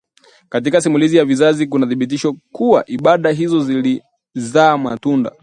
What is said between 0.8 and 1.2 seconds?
simulizi